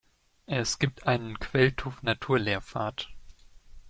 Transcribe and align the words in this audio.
Es 0.47 0.79
gibt 0.79 1.05
einen 1.05 1.37
Quelltuff-Naturlehrpfad. 1.37 3.09